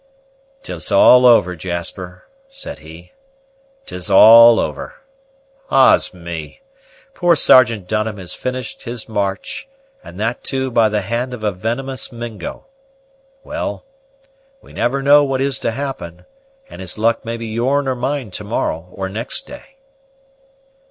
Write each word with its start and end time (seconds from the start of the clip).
"'Tis 0.63 0.91
all 0.91 1.27
over, 1.27 1.55
Jasper," 1.55 2.27
said 2.49 2.79
he, 2.79 3.11
"'tis 3.85 4.09
all 4.09 4.59
over. 4.59 4.95
Ah's 5.69 6.11
me! 6.11 6.61
Poor 7.13 7.35
Sergeant 7.35 7.87
Dunham 7.87 8.17
has 8.17 8.33
finished 8.33 8.81
his 8.81 9.07
march, 9.07 9.67
and 10.03 10.19
that, 10.19 10.43
too, 10.43 10.71
by 10.71 10.89
the 10.89 11.01
hand 11.01 11.35
of 11.35 11.43
a 11.43 11.51
venomous 11.51 12.11
Mingo. 12.11 12.65
Well, 13.43 13.85
we 14.59 14.73
never 14.73 15.03
know 15.03 15.23
what 15.23 15.39
is 15.39 15.59
to 15.59 15.69
happen, 15.69 16.25
and 16.67 16.81
his 16.81 16.97
luck 16.97 17.23
may 17.23 17.37
be 17.37 17.45
yourn 17.45 17.87
or 17.87 17.93
mine 17.95 18.31
to 18.31 18.43
morrow 18.43 18.89
or 18.91 19.07
next 19.07 19.45
day!" 19.45 19.77